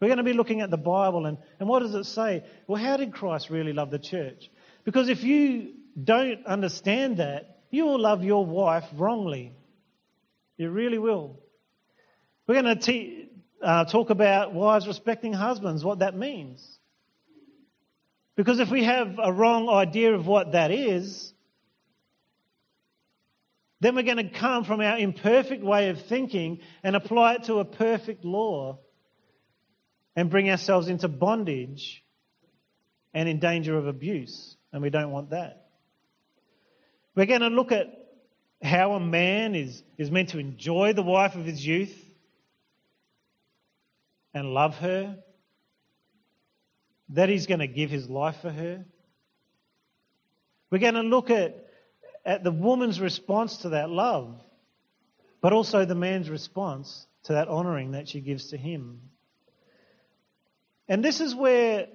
[0.00, 2.44] We're going to be looking at the Bible and, and what does it say?
[2.66, 4.50] Well, how did Christ really love the church?
[4.84, 9.52] Because if you don't understand that, you will love your wife wrongly.
[10.56, 11.40] You really will.
[12.46, 13.28] We're going to te-
[13.62, 16.78] uh, talk about wives respecting husbands, what that means.
[18.36, 21.32] Because if we have a wrong idea of what that is,
[23.80, 27.56] then we're going to come from our imperfect way of thinking and apply it to
[27.56, 28.78] a perfect law
[30.16, 32.04] and bring ourselves into bondage
[33.12, 34.56] and in danger of abuse.
[34.74, 35.68] And we don't want that.
[37.14, 37.86] We're going to look at
[38.60, 41.96] how a man is, is meant to enjoy the wife of his youth
[44.34, 45.16] and love her,
[47.10, 48.84] that he's going to give his life for her.
[50.70, 51.68] We're going to look at,
[52.26, 54.40] at the woman's response to that love,
[55.40, 59.02] but also the man's response to that honouring that she gives to him.
[60.88, 61.86] And this is where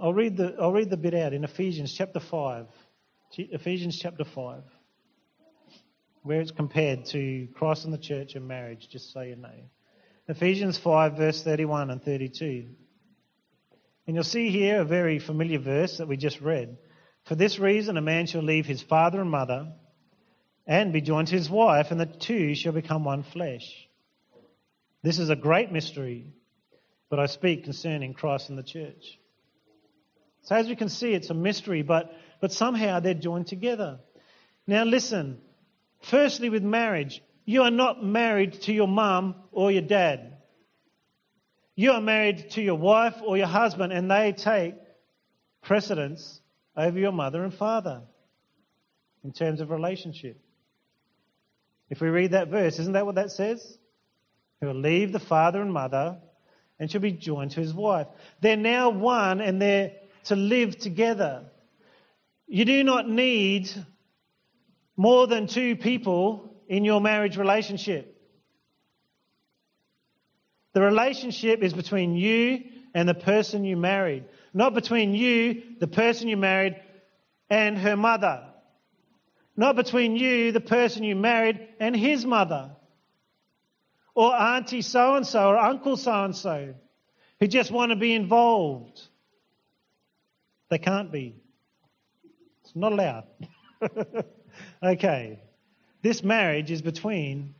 [0.00, 2.66] I'll read the, I'll read the bit out in Ephesians chapter 5.
[3.36, 4.62] Ephesians chapter 5,
[6.22, 9.50] where it's compared to Christ and the church and marriage, just so you know.
[10.28, 12.68] Ephesians 5, verse 31 and 32.
[14.06, 16.78] And you'll see here a very familiar verse that we just read.
[17.24, 19.72] For this reason, a man shall leave his father and mother
[20.66, 23.88] and be joined to his wife, and the two shall become one flesh.
[25.02, 26.32] This is a great mystery,
[27.10, 29.18] but I speak concerning Christ and the church.
[30.42, 33.98] So, as we can see, it's a mystery, but, but somehow they're joined together.
[34.66, 35.40] Now, listen.
[36.00, 40.36] Firstly, with marriage, you are not married to your mum or your dad.
[41.74, 44.74] You are married to your wife or your husband, and they take
[45.62, 46.40] precedence
[46.76, 48.02] over your mother and father
[49.24, 50.40] in terms of relationship.
[51.90, 53.78] If we read that verse, isn't that what that says?
[54.60, 56.18] He will leave the father and mother
[56.78, 58.06] and shall be joined to his wife.
[58.40, 59.92] They're now one and they're
[60.28, 61.44] to live together.
[62.46, 63.70] You do not need
[64.96, 68.14] more than two people in your marriage relationship.
[70.72, 72.64] The relationship is between you
[72.94, 76.76] and the person you married, not between you, the person you married,
[77.50, 78.44] and her mother.
[79.56, 82.70] Not between you, the person you married, and his mother.
[84.14, 86.74] Or auntie so and so, or uncle so and so,
[87.40, 89.00] who just want to be involved.
[90.70, 91.36] They can't be.
[92.62, 93.24] It's not allowed.
[94.82, 95.40] okay.
[96.02, 97.54] This marriage is between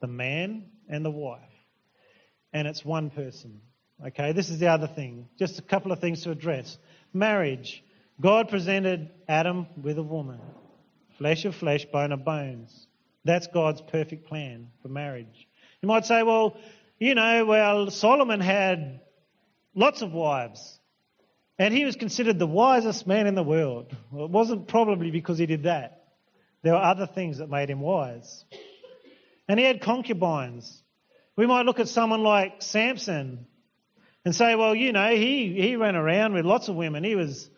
[0.00, 1.40] the man and the wife.
[2.52, 3.60] And it's one person.
[4.06, 5.28] Okay, this is the other thing.
[5.38, 6.78] Just a couple of things to address.
[7.12, 7.82] Marriage.
[8.20, 10.40] God presented Adam with a woman.
[11.18, 12.86] Flesh of flesh, bone of bones.
[13.24, 15.48] That's God's perfect plan for marriage.
[15.82, 16.56] You might say, well,
[16.98, 19.00] you know, well, Solomon had
[19.74, 20.78] lots of wives.
[21.58, 23.94] And he was considered the wisest man in the world.
[24.10, 26.04] Well, it wasn't probably because he did that.
[26.62, 28.44] There were other things that made him wise.
[29.48, 30.82] And he had concubines.
[31.36, 33.46] We might look at someone like Samson
[34.24, 37.04] and say, well, you know, he, he ran around with lots of women.
[37.04, 37.48] He was,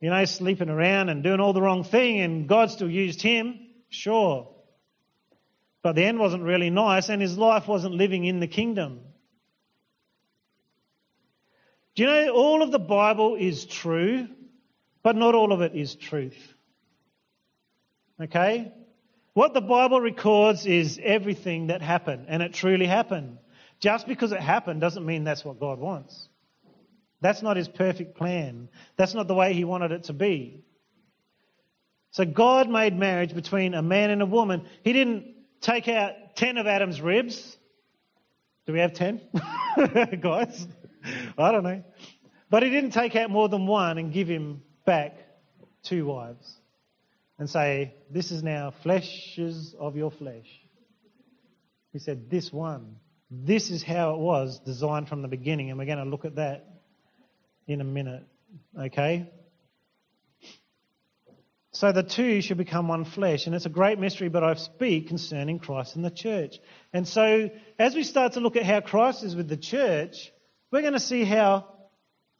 [0.00, 3.58] you know, sleeping around and doing all the wrong thing, and God still used him.
[3.88, 4.48] Sure.
[5.82, 9.00] But the end wasn't really nice, and his life wasn't living in the kingdom.
[11.96, 14.28] Do you know all of the Bible is true,
[15.02, 16.36] but not all of it is truth?
[18.20, 18.70] Okay?
[19.32, 23.38] What the Bible records is everything that happened, and it truly happened.
[23.80, 26.28] Just because it happened doesn't mean that's what God wants.
[27.22, 28.68] That's not his perfect plan.
[28.96, 30.64] That's not the way he wanted it to be.
[32.10, 34.66] So God made marriage between a man and a woman.
[34.84, 37.56] He didn't take out 10 of Adam's ribs.
[38.66, 39.20] Do we have 10?
[40.20, 40.66] Guys?
[41.38, 41.82] I don't know.
[42.50, 45.18] But he didn't take out more than one and give him back
[45.82, 46.54] two wives
[47.38, 50.46] and say, This is now fleshes of your flesh.
[51.92, 52.96] He said, This one.
[53.30, 56.36] This is how it was designed from the beginning, and we're going to look at
[56.36, 56.64] that
[57.66, 58.24] in a minute.
[58.78, 59.28] Okay?
[61.72, 65.08] So the two should become one flesh, and it's a great mystery, but I speak
[65.08, 66.58] concerning Christ and the church.
[66.92, 70.32] And so, as we start to look at how Christ is with the church,
[70.76, 71.64] we're going to see how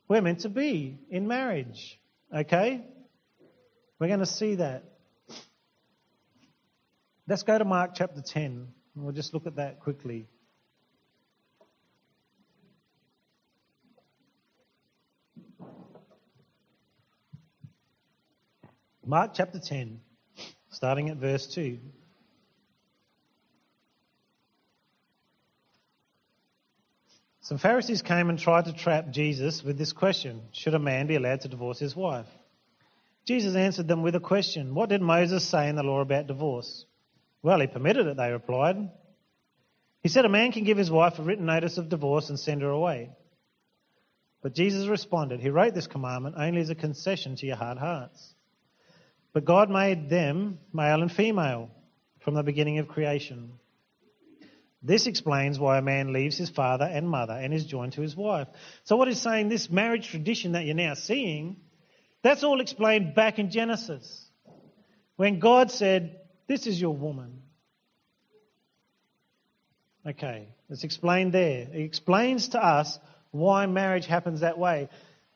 [0.08, 1.98] we're meant to be in marriage.
[2.30, 2.84] Okay?
[3.98, 4.84] We're going to see that.
[7.26, 8.42] Let's go to Mark chapter 10.
[8.94, 10.26] and We'll just look at that quickly.
[19.06, 19.98] Mark chapter 10,
[20.68, 21.78] starting at verse 2.
[27.46, 31.14] Some Pharisees came and tried to trap Jesus with this question Should a man be
[31.14, 32.26] allowed to divorce his wife?
[33.24, 36.84] Jesus answered them with a question What did Moses say in the law about divorce?
[37.42, 38.90] Well, he permitted it, they replied.
[40.02, 42.62] He said a man can give his wife a written notice of divorce and send
[42.62, 43.10] her away.
[44.42, 48.34] But Jesus responded, He wrote this commandment only as a concession to your hard hearts.
[49.32, 51.70] But God made them male and female
[52.24, 53.52] from the beginning of creation.
[54.86, 58.16] This explains why a man leaves his father and mother and is joined to his
[58.16, 58.48] wife.
[58.84, 61.56] So, what he's saying, this marriage tradition that you're now seeing,
[62.22, 64.24] that's all explained back in Genesis.
[65.16, 67.42] When God said, This is your woman.
[70.06, 71.66] Okay, it's explained there.
[71.72, 72.98] It explains to us
[73.32, 74.88] why marriage happens that way.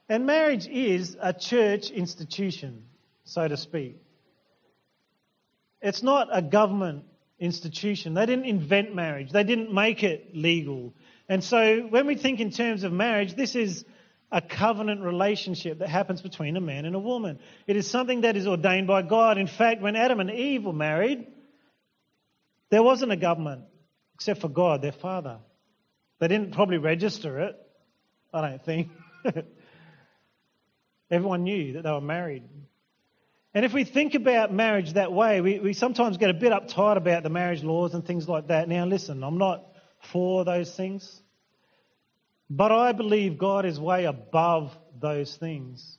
[0.09, 2.85] And marriage is a church institution
[3.31, 3.97] so to speak.
[5.81, 7.05] It's not a government
[7.41, 8.15] institution.
[8.15, 10.95] They didn't invent marriage, they didn't make it legal.
[11.29, 13.85] And so when we think in terms of marriage, this is
[14.33, 17.41] a covenant relationship that happens between a man and a woman.
[17.67, 19.39] It is something that is ordained by God.
[19.39, 21.27] In fact, when Adam and Eve were married,
[22.71, 23.65] there wasn't a government
[24.15, 25.39] except for God, their father.
[26.21, 27.57] They didn't probably register it,
[28.33, 28.91] I don't think.
[31.11, 32.45] Everyone knew that they were married.
[33.53, 36.97] And if we think about marriage that way, we, we sometimes get a bit uptight
[36.97, 38.69] about the marriage laws and things like that.
[38.69, 39.67] Now, listen, I'm not
[40.13, 41.21] for those things.
[42.49, 45.99] But I believe God is way above those things.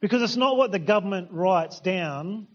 [0.00, 2.46] Because it's not what the government writes down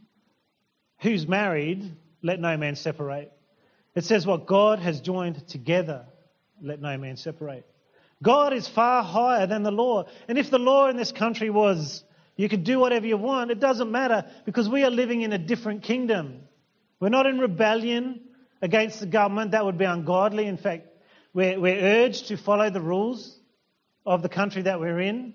[1.02, 3.32] who's married, let no man separate.
[3.96, 6.06] It says what God has joined together,
[6.62, 7.66] let no man separate.
[8.22, 10.06] God is far higher than the law.
[10.28, 12.04] And if the law in this country was
[12.36, 13.52] you can do whatever you want.
[13.52, 16.42] It doesn't matter because we are living in a different kingdom.
[17.00, 18.22] We're not in rebellion
[18.62, 19.52] against the government.
[19.52, 20.48] That would be ungodly.
[20.48, 20.88] In fact,
[21.34, 23.40] we're, we're urged to follow the rules
[24.06, 25.34] of the country that we're in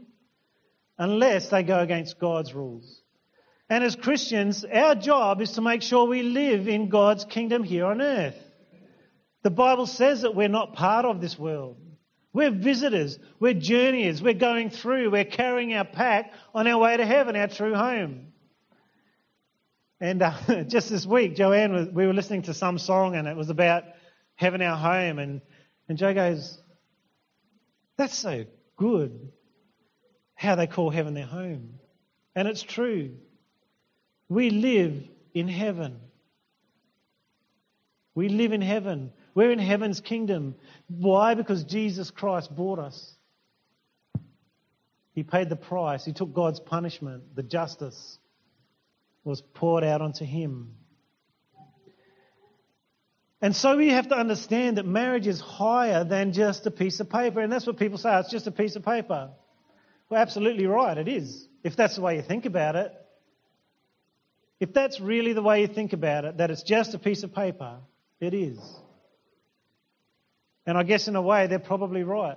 [0.98, 3.02] unless they go against God's rules.
[3.70, 7.86] And as Christians, our job is to make sure we live in God's kingdom here
[7.86, 8.36] on earth.
[9.42, 11.76] The Bible says that we're not part of this world.
[12.38, 17.04] We're visitors, we're journeyers, we're going through, we're carrying our pack on our way to
[17.04, 18.28] heaven, our true home.
[20.00, 23.36] And uh, just this week, Joanne, was, we were listening to some song and it
[23.36, 23.82] was about
[24.36, 25.18] heaven, our home.
[25.18, 25.40] And,
[25.88, 26.56] and Joe goes,
[27.96, 28.44] That's so
[28.76, 29.32] good
[30.36, 31.80] how they call heaven their home.
[32.36, 33.16] And it's true.
[34.28, 35.98] We live in heaven.
[38.14, 39.12] We live in heaven.
[39.38, 40.56] We're in heaven's kingdom.
[40.88, 41.34] Why?
[41.34, 43.14] Because Jesus Christ bought us.
[45.12, 46.04] He paid the price.
[46.04, 47.36] He took God's punishment.
[47.36, 48.18] The justice
[49.22, 50.74] was poured out onto him.
[53.40, 57.08] And so we have to understand that marriage is higher than just a piece of
[57.08, 57.38] paper.
[57.38, 59.30] And that's what people say, oh, it's just a piece of paper.
[60.10, 61.46] Well, absolutely right, it is.
[61.62, 62.92] If that's the way you think about it.
[64.58, 67.32] If that's really the way you think about it, that it's just a piece of
[67.32, 67.76] paper,
[68.18, 68.58] it is.
[70.68, 72.36] And I guess in a way, they're probably right.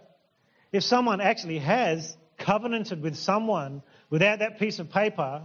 [0.71, 5.41] If someone actually has covenanted with someone without that piece of paper,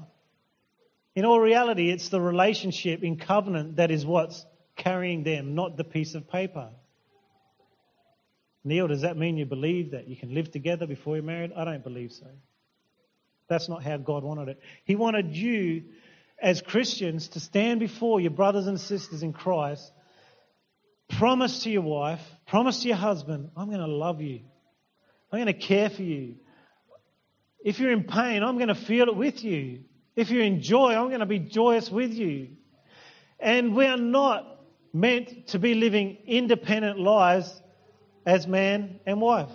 [1.16, 4.46] in all reality, it's the relationship in covenant that is what's
[4.76, 6.68] carrying them, not the piece of paper.
[8.62, 11.50] Neil, does that mean you believe that you can live together before you're married?
[11.56, 12.28] I don't believe so.
[13.48, 14.60] That's not how God wanted it.
[14.84, 15.86] He wanted you,
[16.40, 19.90] as Christians, to stand before your brothers and sisters in Christ
[21.08, 24.40] Promise to your wife, promise your husband, I'm going to love you.
[25.32, 26.36] I'm going to care for you.
[27.64, 29.80] If you're in pain, I'm going to feel it with you.
[30.14, 32.48] If you're in joy, I'm going to be joyous with you.
[33.40, 34.60] And we are not
[34.92, 37.52] meant to be living independent lives
[38.24, 39.50] as man and wife.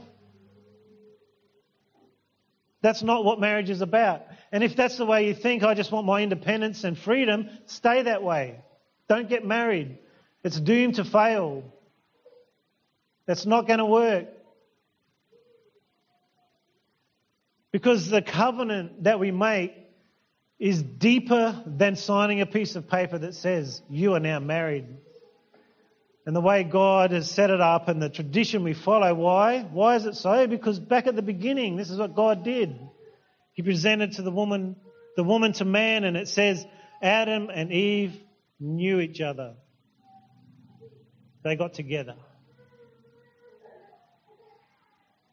[2.81, 4.23] That's not what marriage is about.
[4.51, 8.03] And if that's the way you think, I just want my independence and freedom, stay
[8.03, 8.59] that way.
[9.07, 9.97] Don't get married.
[10.43, 11.63] It's doomed to fail.
[13.31, 14.25] That's not going to work.
[17.71, 19.73] Because the covenant that we make
[20.59, 24.85] is deeper than signing a piece of paper that says, You are now married.
[26.25, 29.13] and the way God has set it up and the tradition we follow.
[29.15, 29.61] Why?
[29.61, 30.45] Why is it so?
[30.45, 32.77] Because back at the beginning, this is what God did.
[33.53, 34.75] He presented to the woman,
[35.15, 36.65] the woman to man, and it says
[37.01, 38.19] Adam and Eve
[38.59, 39.53] knew each other.
[41.45, 42.15] They got together.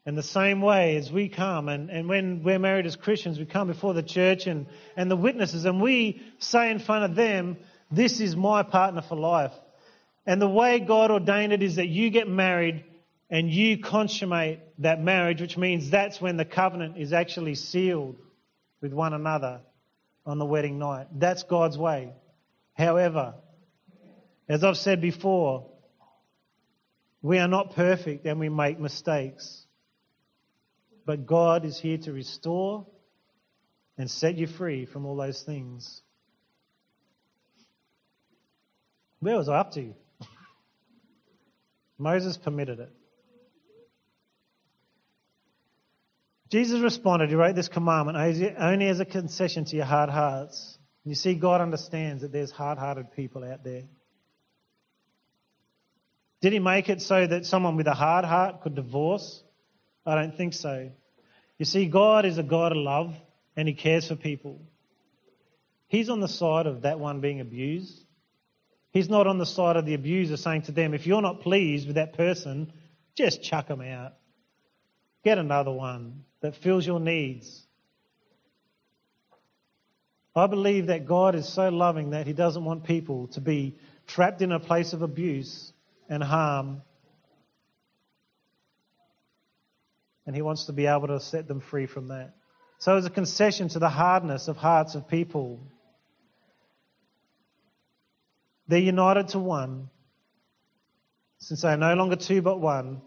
[0.09, 3.45] In the same way as we come, and, and when we're married as Christians, we
[3.45, 4.65] come before the church and,
[4.97, 7.57] and the witnesses, and we say in front of them,
[7.91, 9.51] This is my partner for life.
[10.25, 12.85] And the way God ordained it is that you get married
[13.29, 18.15] and you consummate that marriage, which means that's when the covenant is actually sealed
[18.81, 19.61] with one another
[20.25, 21.05] on the wedding night.
[21.13, 22.13] That's God's way.
[22.73, 23.35] However,
[24.47, 25.69] as I've said before,
[27.21, 29.58] we are not perfect and we make mistakes.
[31.09, 32.85] But God is here to restore
[33.97, 36.03] and set you free from all those things.
[39.19, 39.95] Where was I up to?
[41.97, 42.91] Moses permitted it.
[46.51, 48.15] Jesus responded, He wrote this commandment
[48.59, 50.77] only as a concession to your hard hearts.
[51.05, 53.85] You see, God understands that there's hard hearted people out there.
[56.41, 59.41] Did He make it so that someone with a hard heart could divorce?
[60.05, 60.91] I don't think so.
[61.59, 63.13] You see, God is a God of love
[63.55, 64.59] and He cares for people.
[65.87, 68.03] He's on the side of that one being abused.
[68.91, 71.85] He's not on the side of the abuser saying to them, if you're not pleased
[71.85, 72.73] with that person,
[73.15, 74.13] just chuck them out.
[75.23, 77.65] Get another one that fills your needs.
[80.35, 84.41] I believe that God is so loving that He doesn't want people to be trapped
[84.41, 85.73] in a place of abuse
[86.07, 86.81] and harm.
[90.29, 92.35] And He wants to be able to set them free from that.
[92.77, 95.59] So, it's a concession to the hardness of hearts of people,
[98.67, 99.89] they're united to one,
[101.39, 103.01] since they are no longer two but one,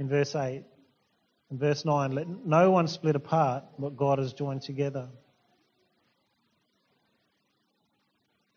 [0.00, 0.64] in verse 8.
[1.52, 5.08] In verse 9, let no one split apart what God has joined together.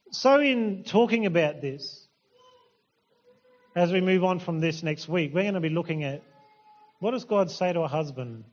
[0.09, 2.07] So, in talking about this,
[3.75, 6.23] as we move on from this next week, we're going to be looking at
[6.99, 8.43] what does God say to a husband?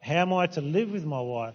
[0.00, 1.54] How am I to live with my wife?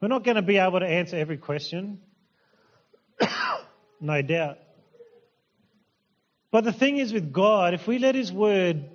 [0.00, 2.00] We're not going to be able to answer every question
[4.00, 4.58] no doubt.
[6.50, 8.90] But the thing is with God, if we let His Word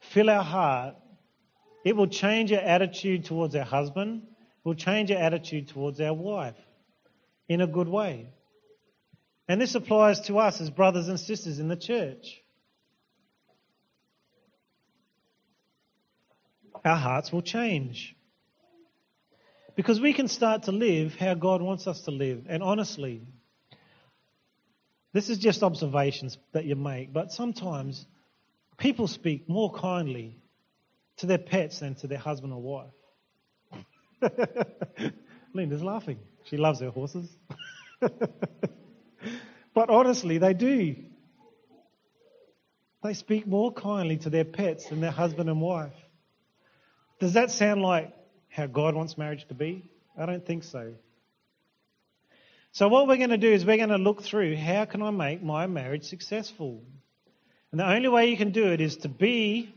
[0.00, 0.96] fill our heart,
[1.84, 6.12] it will change our attitude towards our husband, it will change our attitude towards our
[6.12, 6.56] wife
[7.48, 8.28] in a good way.
[9.48, 12.42] And this applies to us as brothers and sisters in the church.
[16.84, 18.14] Our hearts will change.
[19.76, 22.46] Because we can start to live how God wants us to live.
[22.48, 23.22] And honestly,
[25.12, 28.06] this is just observations that you make, but sometimes
[28.76, 30.36] people speak more kindly
[31.18, 32.90] to their pets than to their husband or wife.
[35.54, 36.18] Linda's laughing.
[36.44, 37.28] She loves her horses.
[38.00, 40.96] but honestly, they do.
[43.02, 45.94] They speak more kindly to their pets than their husband and wife.
[47.18, 48.14] Does that sound like
[48.48, 49.84] how God wants marriage to be?
[50.16, 50.94] I don't think so.
[52.72, 55.10] So what we're going to do is we're going to look through how can I
[55.10, 56.82] make my marriage successful?
[57.70, 59.74] And the only way you can do it is to be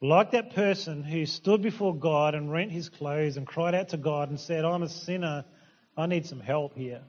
[0.00, 3.96] like that person who stood before God and rent his clothes and cried out to
[3.96, 5.44] God and said, I'm a sinner.
[5.96, 7.02] I need some help here.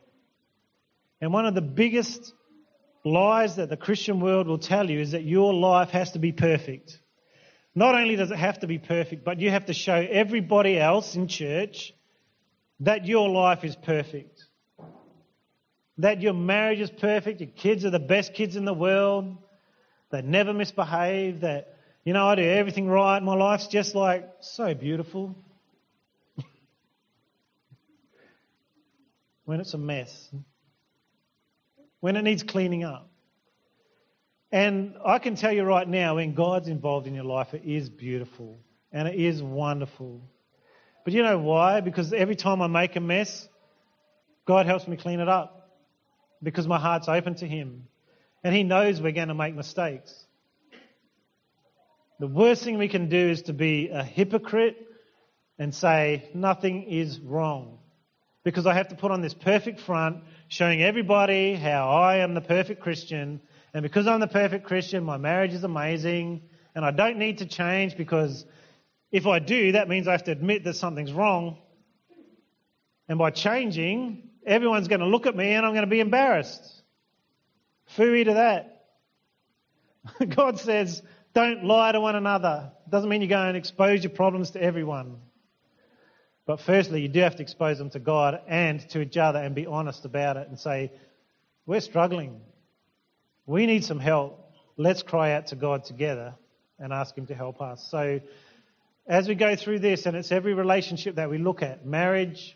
[1.20, 2.34] And one of the biggest
[3.04, 6.32] lies that the Christian world will tell you is that your life has to be
[6.32, 7.00] perfect.
[7.78, 11.16] Not only does it have to be perfect, but you have to show everybody else
[11.16, 11.94] in church
[12.80, 14.48] that your life is perfect
[16.00, 19.36] that your marriage is perfect, your kids are the best kids in the world,
[20.12, 24.74] they never misbehave, that, you know, I do everything right, my life's just like so
[24.76, 25.36] beautiful.
[29.46, 30.30] when it's a mess,
[32.00, 33.10] when it needs cleaning up.
[34.52, 37.90] And I can tell you right now, when God's involved in your life, it is
[37.90, 38.60] beautiful
[38.92, 40.22] and it is wonderful.
[41.04, 41.82] But you know why?
[41.82, 43.48] Because every time I make a mess,
[44.46, 45.70] God helps me clean it up
[46.42, 47.88] because my heart's open to Him.
[48.44, 50.14] And He knows we're going to make mistakes.
[52.20, 54.78] The worst thing we can do is to be a hypocrite
[55.60, 57.80] and say, nothing is wrong.
[58.44, 62.42] Because I have to put on this perfect front, showing everybody how I am the
[62.42, 63.42] perfect Christian.
[63.78, 66.42] And because I'm the perfect Christian, my marriage is amazing.
[66.74, 68.44] And I don't need to change because
[69.12, 71.60] if I do, that means I have to admit that something's wrong.
[73.08, 76.68] And by changing, everyone's going to look at me and I'm going to be embarrassed.
[77.96, 78.86] Fooey to that.
[80.36, 81.04] God says,
[81.36, 82.72] don't lie to one another.
[82.90, 85.18] Doesn't mean you go and expose your problems to everyone.
[86.48, 89.54] But firstly, you do have to expose them to God and to each other and
[89.54, 90.94] be honest about it and say,
[91.68, 92.42] we're struggling.
[93.48, 94.54] We need some help.
[94.78, 96.36] Let's cry out to God together
[96.78, 97.88] and ask Him to help us.
[97.90, 98.20] So,
[99.08, 102.56] as we go through this, and it's every relationship that we look at marriage,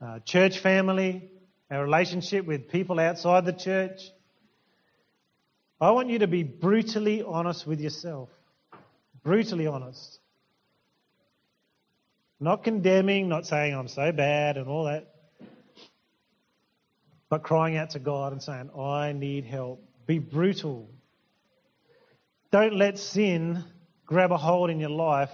[0.00, 1.28] uh, church family,
[1.68, 4.12] our relationship with people outside the church
[5.80, 8.28] I want you to be brutally honest with yourself.
[9.22, 10.18] Brutally honest.
[12.38, 15.14] Not condemning, not saying I'm so bad and all that.
[17.30, 19.82] But crying out to God and saying, I need help.
[20.06, 20.90] Be brutal.
[22.50, 23.64] Don't let sin
[24.06, 25.30] grab a hold in your life.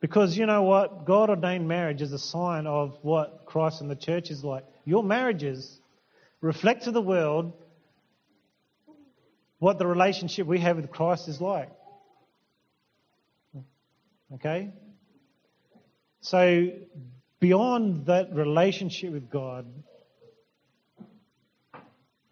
[0.00, 1.04] Because you know what?
[1.06, 4.64] God ordained marriage is a sign of what Christ and the church is like.
[4.84, 5.80] Your marriages
[6.40, 7.52] reflect to the world
[9.58, 11.70] what the relationship we have with Christ is like.
[14.34, 14.70] Okay?
[16.20, 16.68] So,
[17.40, 19.66] beyond that relationship with God,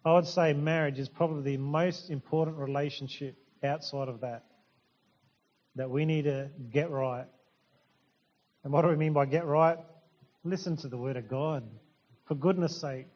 [0.07, 4.45] I would say marriage is probably the most important relationship outside of that
[5.75, 7.25] that we need to get right.
[8.63, 9.77] And what do we mean by get right?
[10.45, 11.69] Listen to the Word of God.
[12.25, 13.07] For goodness sake,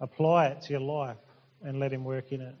[0.00, 1.18] apply it to your life
[1.62, 2.54] and let Him work in it.